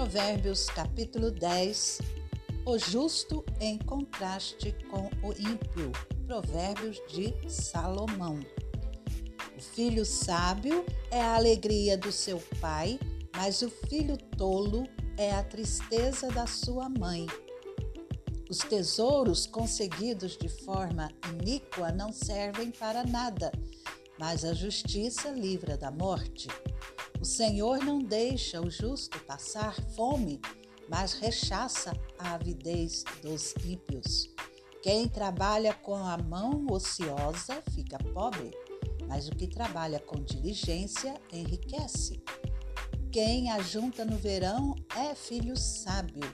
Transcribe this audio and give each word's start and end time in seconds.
Provérbios 0.00 0.64
capítulo 0.64 1.30
10, 1.30 1.98
o 2.64 2.78
justo 2.78 3.44
em 3.60 3.76
contraste 3.76 4.74
com 4.90 5.10
o 5.22 5.32
ímpio. 5.32 5.92
Provérbios 6.26 6.98
de 7.12 7.34
Salomão. 7.46 8.40
O 9.54 9.60
filho 9.60 10.06
sábio 10.06 10.86
é 11.10 11.20
a 11.20 11.36
alegria 11.36 11.98
do 11.98 12.10
seu 12.10 12.42
pai, 12.62 12.98
mas 13.36 13.60
o 13.60 13.68
filho 13.68 14.16
tolo 14.38 14.88
é 15.18 15.32
a 15.32 15.44
tristeza 15.44 16.28
da 16.28 16.46
sua 16.46 16.88
mãe. 16.88 17.26
Os 18.48 18.60
tesouros 18.60 19.46
conseguidos 19.46 20.34
de 20.34 20.48
forma 20.48 21.10
iníqua 21.30 21.92
não 21.92 22.10
servem 22.10 22.70
para 22.70 23.04
nada, 23.04 23.52
mas 24.18 24.46
a 24.46 24.54
justiça 24.54 25.28
livra 25.28 25.76
da 25.76 25.90
morte. 25.90 26.48
O 27.20 27.24
Senhor 27.24 27.84
não 27.84 27.98
deixa 27.98 28.62
o 28.62 28.70
justo 28.70 29.18
passar 29.24 29.74
fome, 29.94 30.40
mas 30.88 31.12
rechaça 31.12 31.92
a 32.18 32.32
avidez 32.32 33.04
dos 33.22 33.54
ímpios. 33.62 34.30
Quem 34.82 35.06
trabalha 35.06 35.74
com 35.74 35.96
a 35.96 36.16
mão 36.16 36.66
ociosa 36.70 37.62
fica 37.74 37.98
pobre, 38.14 38.50
mas 39.06 39.28
o 39.28 39.32
que 39.32 39.46
trabalha 39.46 40.00
com 40.00 40.16
diligência 40.16 41.20
enriquece. 41.30 42.22
Quem 43.12 43.50
ajunta 43.50 44.02
no 44.02 44.16
verão 44.16 44.74
é 44.96 45.14
filho 45.14 45.58
sábio, 45.58 46.24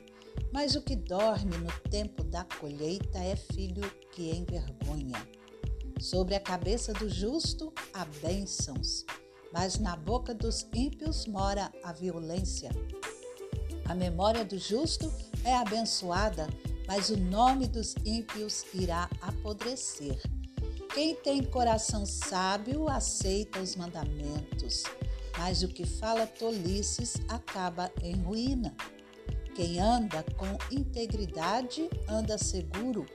mas 0.53 0.77
o 0.77 0.83
que 0.83 0.95
dorme 0.95 1.59
no 1.59 1.81
tempo 1.91 2.23
da 2.23 2.45
colheita 2.45 3.19
é 3.19 3.35
filho 3.35 3.91
que 4.13 4.31
envergonha. 4.31 5.21
Sobre 5.99 6.37
a 6.37 6.41
cabeça 6.41 6.93
do 6.93 7.09
justo 7.09 7.73
há 7.93 8.05
bênçãos, 8.23 9.05
mas 9.53 9.79
na 9.79 9.97
boca 9.97 10.35
dos 10.35 10.67
ímpios 10.75 11.27
mora 11.27 11.73
a 11.83 11.93
violência. 11.93 12.71
A 13.85 13.95
memória 13.95 14.45
do 14.45 14.59
justo 14.59 15.13
é 15.45 15.55
abençoada, 15.55 16.49
mas 16.87 17.09
o 17.09 17.17
nome 17.17 17.67
dos 17.67 17.95
ímpios 18.05 18.65
irá 18.75 19.09
apodrecer. 19.21 20.21
Quem 20.93 21.15
tem 21.15 21.45
coração 21.45 22.07
sábio 22.07 22.89
aceita 22.89 23.61
os 23.61 23.77
mandamentos, 23.77 24.83
mas 25.39 25.63
o 25.63 25.69
que 25.69 25.85
fala 25.85 26.27
tolices 26.27 27.17
acaba 27.29 27.93
em 28.03 28.17
ruína. 28.17 28.75
Quem 29.55 29.79
anda 29.79 30.23
com 30.37 30.47
integridade 30.75 31.89
anda 32.09 32.39
seguro, 32.39 33.07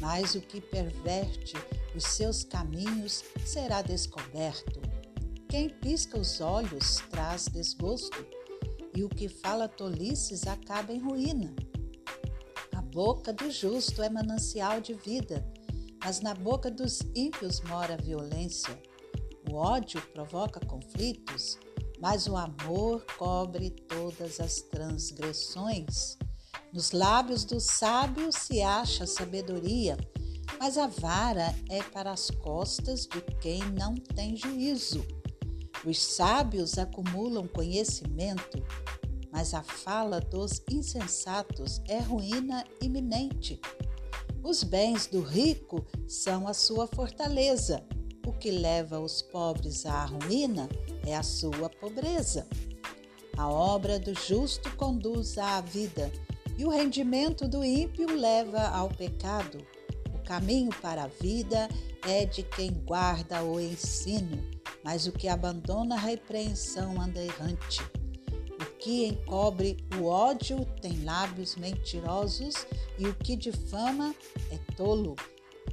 mas 0.00 0.34
o 0.34 0.40
que 0.40 0.60
perverte 0.60 1.54
os 1.94 2.04
seus 2.04 2.44
caminhos 2.44 3.24
será 3.44 3.80
descoberto. 3.80 4.93
Quem 5.54 5.68
pisca 5.68 6.18
os 6.18 6.40
olhos 6.40 6.96
traz 7.12 7.46
desgosto, 7.46 8.26
e 8.92 9.04
o 9.04 9.08
que 9.08 9.28
fala 9.28 9.68
tolices 9.68 10.48
acaba 10.48 10.92
em 10.92 10.98
ruína. 10.98 11.54
A 12.74 12.82
boca 12.82 13.32
do 13.32 13.48
justo 13.52 14.02
é 14.02 14.10
manancial 14.10 14.80
de 14.80 14.94
vida, 14.94 15.48
mas 16.04 16.20
na 16.20 16.34
boca 16.34 16.72
dos 16.72 17.02
ímpios 17.14 17.60
mora 17.60 17.96
violência. 17.96 18.76
O 19.48 19.54
ódio 19.54 20.02
provoca 20.12 20.58
conflitos, 20.58 21.56
mas 22.00 22.26
o 22.26 22.36
amor 22.36 23.06
cobre 23.16 23.70
todas 23.70 24.40
as 24.40 24.60
transgressões. 24.60 26.18
Nos 26.72 26.90
lábios 26.90 27.44
do 27.44 27.60
sábio 27.60 28.32
se 28.32 28.60
acha 28.60 29.06
sabedoria, 29.06 29.96
mas 30.58 30.76
a 30.76 30.88
vara 30.88 31.54
é 31.70 31.80
para 31.80 32.10
as 32.10 32.28
costas 32.28 33.06
de 33.06 33.20
quem 33.40 33.62
não 33.70 33.94
tem 33.94 34.36
juízo. 34.36 35.06
Os 35.86 35.98
sábios 36.02 36.78
acumulam 36.78 37.46
conhecimento, 37.46 38.64
mas 39.30 39.52
a 39.52 39.62
fala 39.62 40.18
dos 40.18 40.62
insensatos 40.70 41.82
é 41.86 41.98
ruína 41.98 42.64
iminente. 42.80 43.60
Os 44.42 44.62
bens 44.62 45.06
do 45.06 45.20
rico 45.20 45.84
são 46.08 46.48
a 46.48 46.54
sua 46.54 46.86
fortaleza. 46.86 47.84
O 48.26 48.32
que 48.32 48.50
leva 48.50 48.98
os 48.98 49.20
pobres 49.20 49.84
à 49.84 50.06
ruína 50.06 50.70
é 51.06 51.14
a 51.14 51.22
sua 51.22 51.68
pobreza. 51.68 52.46
A 53.36 53.46
obra 53.46 53.98
do 53.98 54.14
justo 54.14 54.74
conduz 54.76 55.36
à 55.36 55.60
vida, 55.60 56.10
e 56.56 56.64
o 56.64 56.70
rendimento 56.70 57.46
do 57.46 57.62
ímpio 57.62 58.16
leva 58.16 58.68
ao 58.68 58.88
pecado. 58.88 59.58
O 60.14 60.18
caminho 60.24 60.70
para 60.80 61.04
a 61.04 61.08
vida 61.08 61.68
é 62.08 62.24
de 62.24 62.42
quem 62.42 62.72
guarda 62.72 63.42
o 63.42 63.60
ensino 63.60 64.53
mas 64.84 65.06
o 65.06 65.12
que 65.12 65.26
abandona 65.26 65.94
a 65.94 65.98
repreensão 65.98 67.00
anda 67.00 67.24
errante. 67.24 67.82
O 68.60 68.78
que 68.78 69.06
encobre 69.06 69.78
o 69.98 70.04
ódio 70.04 70.64
tem 70.82 71.02
lábios 71.02 71.56
mentirosos 71.56 72.66
e 72.98 73.06
o 73.06 73.14
que 73.14 73.34
difama 73.34 74.14
é 74.50 74.58
tolo. 74.76 75.16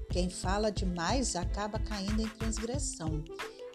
Quem 0.09 0.29
fala 0.29 0.71
demais 0.71 1.35
acaba 1.35 1.77
caindo 1.77 2.21
em 2.21 2.27
transgressão, 2.29 3.23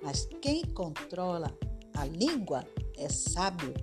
mas 0.02 0.26
quem 0.41 0.64
controla 0.64 1.54
a 1.94 2.04
língua 2.06 2.66
é 2.96 3.08
sábio. 3.08 3.75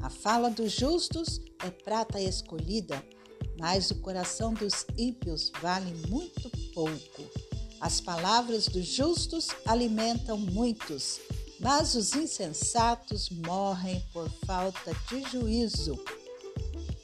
A 0.00 0.10
fala 0.10 0.50
dos 0.50 0.72
justos 0.72 1.40
é 1.64 1.70
prata 1.70 2.20
escolhida, 2.20 3.02
mas 3.58 3.90
o 3.90 4.00
coração 4.00 4.52
dos 4.52 4.86
ímpios 4.98 5.50
vale 5.60 5.92
muito 6.08 6.50
pouco. 6.72 7.43
As 7.84 8.00
palavras 8.00 8.66
dos 8.66 8.86
justos 8.86 9.48
alimentam 9.66 10.38
muitos, 10.38 11.20
mas 11.60 11.94
os 11.94 12.14
insensatos 12.14 13.28
morrem 13.28 14.02
por 14.10 14.26
falta 14.46 14.96
de 15.06 15.20
juízo. 15.30 16.02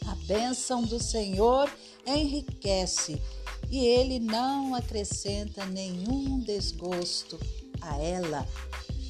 A 0.06 0.14
bênção 0.24 0.80
do 0.80 0.98
Senhor 0.98 1.70
enriquece 2.06 3.20
e 3.70 3.84
ele 3.84 4.18
não 4.18 4.74
acrescenta 4.74 5.66
nenhum 5.66 6.40
desgosto 6.40 7.38
a 7.82 7.98
ela. 7.98 8.48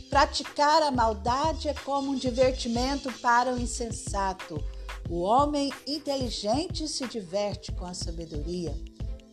Praticar 0.08 0.82
a 0.82 0.90
maldade 0.90 1.68
é 1.68 1.74
como 1.74 2.10
um 2.10 2.16
divertimento 2.16 3.12
para 3.20 3.54
o 3.54 3.60
insensato. 3.60 4.60
O 5.08 5.20
homem 5.20 5.72
inteligente 5.86 6.88
se 6.88 7.06
diverte 7.06 7.70
com 7.70 7.86
a 7.86 7.94
sabedoria. 7.94 8.76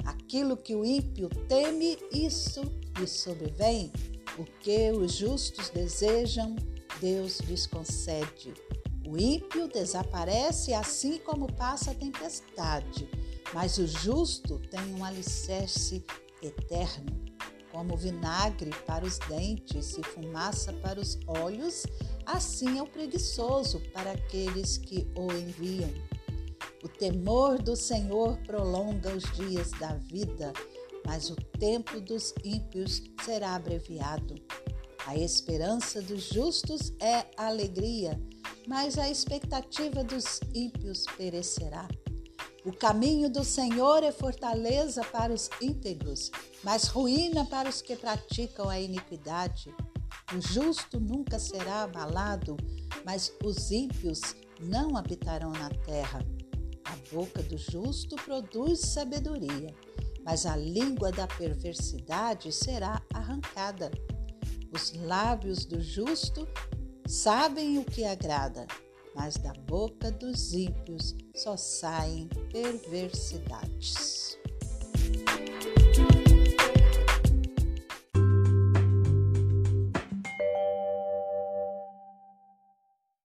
Aquilo 0.08 0.56
que 0.56 0.74
o 0.74 0.86
ímpio 0.86 1.28
teme, 1.50 1.98
isso 2.14 2.62
lhe 2.98 3.06
sobrevém. 3.06 3.92
O 4.40 4.46
que 4.46 4.90
os 4.92 5.12
justos 5.12 5.70
desejam, 5.70 6.56
Deus 7.02 7.42
lhes 7.42 7.68
concede. 7.68 8.54
O 9.06 9.18
ímpio 9.18 9.68
desaparece 9.68 10.74
assim 10.74 11.18
como 11.18 11.52
passa 11.52 11.92
a 11.92 11.94
tempestade, 11.94 13.10
mas 13.54 13.78
o 13.80 13.86
justo 13.86 14.62
tem 14.72 14.96
um 14.96 15.04
alicerce 15.04 16.02
eterno. 16.42 17.28
Como 17.70 17.98
vinagre 17.98 18.72
para 18.86 19.06
os 19.06 19.20
dentes 19.20 19.98
e 19.98 20.04
fumaça 20.04 20.72
para 20.72 21.02
os 21.02 21.20
olhos, 21.28 21.86
assim 22.26 22.78
é 22.78 22.82
o 22.82 22.88
preguiçoso 22.88 23.82
para 23.92 24.14
aqueles 24.14 24.78
que 24.78 25.06
o 25.18 25.30
enviam. 25.34 25.92
O 26.88 26.90
temor 26.90 27.62
do 27.62 27.76
Senhor 27.76 28.38
prolonga 28.44 29.14
os 29.14 29.24
dias 29.34 29.72
da 29.72 29.96
vida, 29.96 30.54
mas 31.06 31.30
o 31.30 31.36
tempo 31.36 32.00
dos 32.00 32.34
ímpios 32.46 33.04
será 33.26 33.56
abreviado. 33.56 34.36
A 35.06 35.18
esperança 35.18 36.02
dos 36.02 36.30
justos 36.30 36.94
é 37.02 37.26
alegria, 37.36 38.18
mas 38.66 38.98
a 38.98 39.10
expectativa 39.10 40.02
dos 40.02 40.40
ímpios 40.56 41.04
perecerá. 41.18 41.90
O 42.64 42.72
caminho 42.72 43.30
do 43.30 43.44
Senhor 43.44 44.02
é 44.02 44.12
fortaleza 44.14 45.04
para 45.04 45.34
os 45.34 45.50
íntegros, 45.62 46.32
mas 46.64 46.86
ruína 46.86 47.46
para 47.46 47.68
os 47.68 47.82
que 47.82 47.98
praticam 47.98 48.70
a 48.70 48.80
iniquidade. 48.80 49.76
O 50.34 50.40
justo 50.40 51.02
nunca 51.02 51.38
será 51.38 51.84
abalado, 51.84 52.56
mas 53.04 53.34
os 53.44 53.72
ímpios 53.72 54.22
não 54.62 54.96
habitarão 54.96 55.52
na 55.52 55.70
terra. 55.70 56.26
A 56.88 56.96
boca 57.14 57.44
do 57.44 57.58
justo 57.58 58.16
produz 58.16 58.80
sabedoria, 58.80 59.76
mas 60.24 60.46
a 60.46 60.56
língua 60.56 61.12
da 61.12 61.28
perversidade 61.28 62.50
será 62.52 63.02
arrancada. 63.14 63.92
Os 64.72 64.94
lábios 64.94 65.66
do 65.66 65.82
justo 65.82 66.48
sabem 67.06 67.78
o 67.78 67.84
que 67.84 68.06
agrada, 68.06 68.66
mas 69.14 69.36
da 69.36 69.52
boca 69.54 70.10
dos 70.12 70.54
ímpios 70.54 71.14
só 71.36 71.58
saem 71.58 72.30
perversidades. 72.54 74.27